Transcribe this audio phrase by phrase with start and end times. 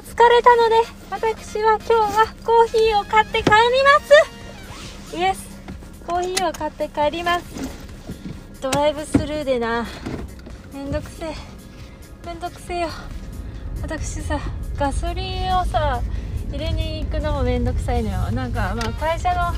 [0.00, 0.76] 疲れたので
[1.10, 5.16] 私は今日はコーヒーを買って帰ります。
[5.16, 5.60] イエス
[6.06, 7.44] コーヒーを買って帰ります。
[8.60, 9.86] ドライブスルーでな。
[10.72, 11.34] めんどくせえ。
[12.26, 12.88] めんどくせえよ。
[13.82, 14.38] 私さ
[14.76, 16.00] ガソリンをさ
[16.50, 18.30] 入れに行くのもめんどくさいのよ。
[18.32, 19.52] なんかまあ会社の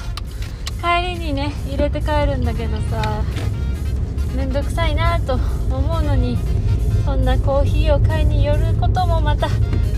[0.81, 3.23] 帰りにね入れて帰るんだけどさ
[4.35, 6.37] めんどくさいなと思うのに
[7.05, 9.49] そんなコーヒーを買いに寄ることもまた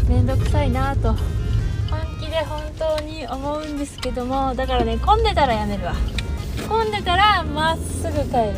[0.08, 1.14] めんどくさいなと。
[1.14, 1.18] 本
[2.20, 5.94] 気で本当に思うんですけどもだからね混んでたらやめるわ。
[6.68, 8.54] 混んでたらまっすぐ帰る。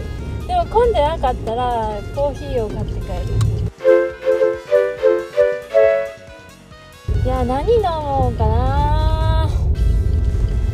[0.47, 3.35] でも混んでなかったらコーヒーを買って帰る。
[7.25, 9.49] いや何飲もうかな。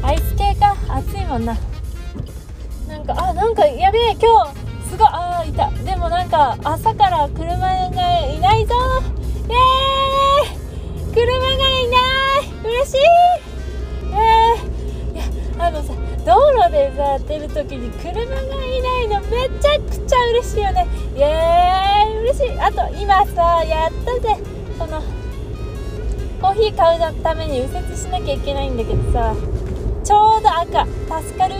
[0.02, 0.76] アイス系か。
[0.88, 1.56] 暑いもんな。
[2.88, 5.70] なんかあなんかやべえ今日すごいああいた。
[5.70, 8.74] でもなんか朝から車がいないぞ。
[11.12, 11.98] 車がいな
[12.40, 12.98] い嬉しい。
[14.12, 15.24] えー、いや
[15.58, 15.92] あのさ
[16.24, 20.86] 道路でさ出る時に車がいないのめちゃくちゃ嬉しいよね。
[21.16, 22.60] イエーイ嬉しい。
[22.60, 24.36] あと今さやったぜ
[24.78, 25.02] その
[26.40, 29.34] コーヒー買うために右折しなきゃいけないんだけどさ
[30.02, 30.86] ちょうど赤
[31.22, 31.54] 助かる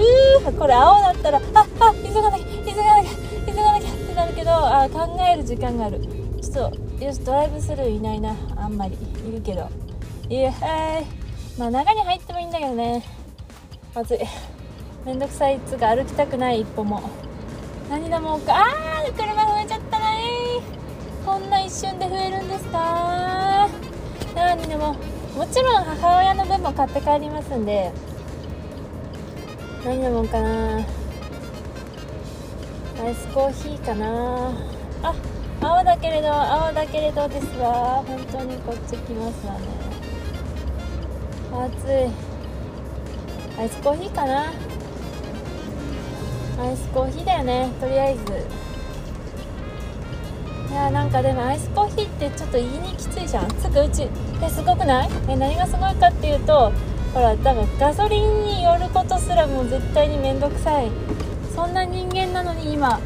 [0.59, 3.11] これ青だったらああ急がなきゃ急がなきゃ
[3.47, 6.01] 急がなきゃってなるけどあ考える時間がある。
[6.41, 8.33] ちょっとよしドライブスルーいないな。
[8.55, 8.97] あんまり。
[9.29, 9.69] いるけど。
[10.29, 11.07] いえはい。
[11.59, 13.03] まあ中に入ってもいいんだけどね。
[13.93, 14.21] 暑い
[15.05, 17.03] めんどくさいっつうか歩きたくない一歩も。
[17.91, 18.55] 何だもうか。
[18.55, 20.05] あー車増えちゃったね
[21.27, 23.69] こんな一瞬で増えるんですか。
[24.37, 24.95] 何でも。
[25.37, 27.91] もちろん母親の分も買って帰りますんで。
[29.85, 30.77] 何飲もうかな。
[30.77, 30.79] ア
[33.09, 34.53] イスコーヒーかな。
[35.03, 35.13] あ
[35.63, 39.61] 青だけれど青だけれどですわ本当にこっち来ますわね。
[41.53, 43.61] 暑い。
[43.61, 44.53] アイスコーヒーかな？
[46.61, 48.23] アイスコーヒーだよねとりあえず。
[50.73, 53.49] いやなんかでもアイスコーヒーってちょっと言いにきついじゃん。
[53.51, 54.09] つくうち
[54.43, 55.11] えすごくない？
[55.29, 56.73] え何がすごいかっていうと
[57.15, 60.91] ほら多分ガソリンによることすらもう絶対に面倒くさい。
[61.55, 62.99] そんな人間なのに今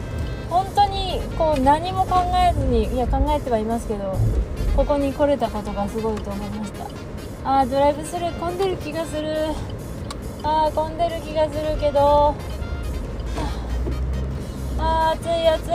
[0.49, 0.85] 本当に
[1.38, 4.16] こう何も考えずにいや考えてはいますけど
[4.77, 6.84] ここに来れたことがすごいと思いました。
[7.44, 9.34] あードライブスルー混んでる気がする。
[10.43, 12.34] あー混んでる気がするけど。
[14.78, 15.72] あー暑い暑い。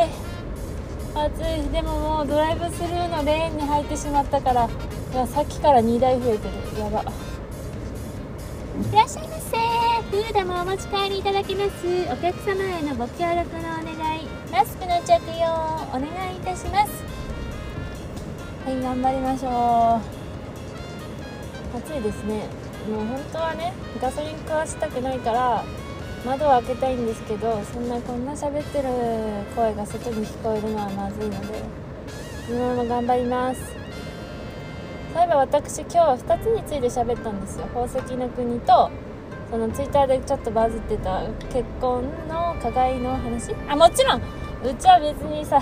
[1.14, 1.70] 暑い。
[1.72, 4.70] でももうドライブスルーのレーンに入ってしまったから
[5.14, 6.54] いやさっきから2台増えてる。
[6.80, 7.02] やば。
[7.02, 7.06] い
[8.96, 9.58] らっしゃいませ。
[10.12, 11.70] フードもお持ち帰りいただきます。
[12.12, 14.01] お客様へのご協力のお願い
[14.52, 15.48] マスクの着用
[15.92, 16.04] お願
[16.34, 16.92] いいたします。
[18.66, 20.02] はい頑張りましょ
[21.74, 21.78] う。
[21.78, 22.48] 暑いですね。
[22.90, 25.64] もう本当はねガソリン食わしたくないから
[26.26, 28.90] 窓を開けたいんですけどそんなこんな喋ってる
[29.56, 31.64] 声が外に聞こえるのはまずいので
[32.48, 33.62] このまま頑張ります。
[35.14, 37.68] そういえば私今日は2つについて喋ったんですよ。
[37.68, 38.92] 宝石の国と
[39.50, 43.56] そのツイッターでちょっとバズってた結婚の加害の話。
[43.70, 45.60] あもちろんうちは別にさ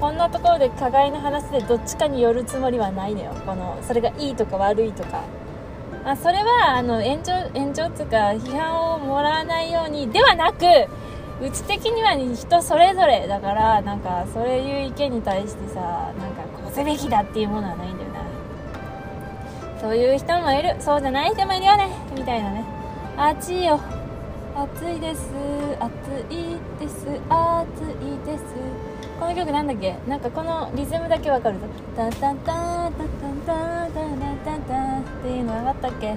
[0.00, 3.32] こんなところで加害の話でどっちかによるつもりはないのよ。
[3.46, 5.22] このそれがいいとか悪いとか。
[6.04, 10.64] まあそれはあの炎上炎上っていうか批判をもらわないようにではなく
[11.40, 18.20] うち的には人それぞれだからなんかそういう意見に対してさなんかこうすべきだっていうものはないんだよな。
[19.80, 20.76] そういう人もいる。
[20.80, 21.88] そうじゃない人もいるよね。
[22.14, 22.64] みたいなね。
[23.16, 23.80] 暑いよ。
[24.56, 25.32] 暑いです。
[25.80, 25.90] 暑
[26.30, 27.08] いです。
[27.28, 28.44] 暑いです。
[29.18, 29.96] この曲なんだっけ？
[30.06, 31.56] なんかこのリズムだけわかる。
[31.96, 32.92] タタタタタタ
[33.46, 33.98] タタ
[34.44, 36.16] タタっていうのなかったっけ？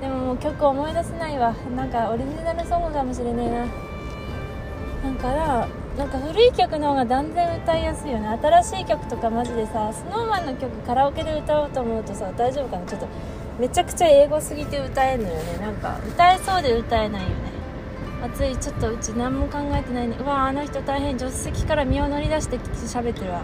[0.00, 1.52] でももう曲思い出せないわ。
[1.74, 5.10] なんかオリジナルソングかもしれねえな。
[5.10, 5.68] なんかな
[5.98, 8.28] なんか古い曲の方が断然歌いやすいよね。
[8.40, 12.86] 新しい曲とかマジでさ SnowMan の曲カラオケで歌おうと思うとさ大丈夫かな？
[12.86, 13.08] ちょっと
[13.58, 15.58] めちゃくちゃ英語すぎて歌えんのよね。
[15.58, 17.22] なんか歌えそうで歌えない。
[17.22, 17.28] よ
[18.22, 18.56] 暑い。
[18.56, 20.16] ちょっとうち何も考えてないね。
[20.20, 23.42] うわあの人大変助手席から身を乗り出して喋ってるわ。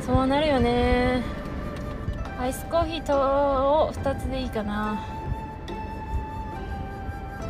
[0.00, 1.22] そうなるよね。
[2.38, 3.16] アイスコーヒーと
[3.88, 5.00] を2つでいいかな。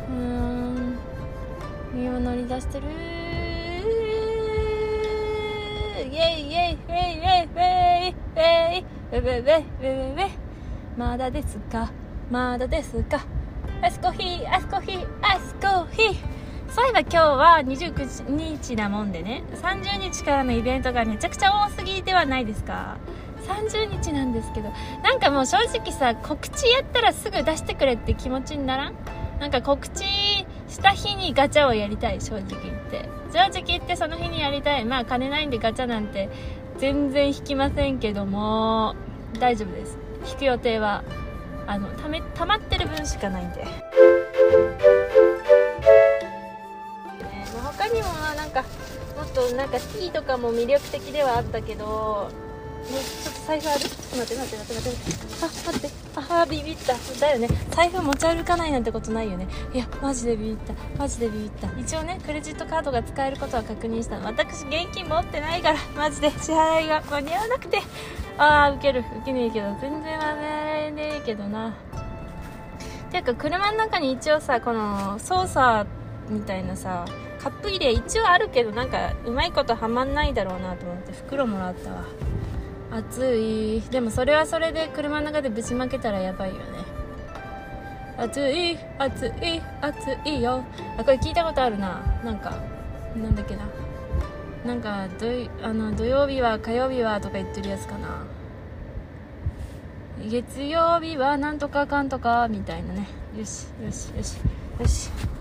[0.09, 0.97] うーん。
[1.93, 2.87] 身を乗り出してる。
[6.01, 7.75] イェイイェイイェイイェイイェ
[8.05, 8.79] イイェイイェイ。
[8.79, 10.31] イェイイェイイェイイェイイェイイェイ
[10.97, 11.91] まだですか？
[12.31, 13.25] まだですか？
[13.81, 16.15] アイスコーヒーアイスコーヒーアイスコーヒー。
[16.69, 19.45] そういえば今日は29日なもんでね。
[19.55, 22.99] 30日からのイベントがめちゃくちゃ多すぎではないですか
[23.47, 24.71] ？30日なんですけど。
[25.05, 28.95] なんかもう正直さ告知やったらすぐ出してくれって気持ちにならん？
[29.39, 33.09] なんか告知した日にガチャをやりたい正直言って。
[33.33, 34.85] 正直言ってその日にやりたい。
[34.85, 36.29] まあ金ないんでガチャなんて
[36.79, 38.97] 全然引きませんけども。
[39.39, 39.97] 大丈夫です。
[40.29, 41.05] 引く予定は。
[41.69, 43.69] あのため溜まってる分しかないんで、ね、
[47.63, 48.63] 他にもなんか
[49.15, 52.31] もっとなんか T とかも魅力的ではあったけど
[52.79, 52.87] ね、
[53.23, 53.81] ちょっと財布ある？
[53.81, 55.45] ちょっと待って待って待って待って。
[55.45, 55.91] あ待って。
[56.17, 56.95] あビビった。
[57.21, 57.49] だよね。
[57.71, 59.47] 財布持ち歩かないなんてことないよね。
[59.75, 60.73] いやマジでビビった。
[60.99, 61.69] マジでビビった。
[61.79, 64.19] 一応ねクレジットカードが使えることは確認した。
[64.21, 67.83] 私現金持ってないからマジで支払いが間に合わなくて。
[68.39, 71.75] あーウケるウケねえけど全然間に合えねえけどな。
[73.11, 75.87] ていうか車の中に一応さこの操作
[76.29, 77.05] みたいなさ
[77.41, 82.05] カップ入れ一応あるけどなんかうまいことはまんないだろうなと思って袋もらったわ。
[82.91, 83.83] 暑い。
[83.91, 86.63] でもそれはそれで車の中でぶちまけたらやばいよね。
[88.17, 90.65] 暑い暑い暑いよ。
[90.97, 92.01] あこれ聞いたことあるな。
[92.25, 92.55] なんか
[93.17, 93.69] なんだっけな。
[94.67, 95.27] なんかど
[95.63, 98.27] あの土曜日は火曜日はとか言ってるやつかな。
[100.27, 103.09] 月曜日はなんとかかんとかみたいなね。
[103.37, 104.37] よしよしよし
[104.81, 105.38] よし。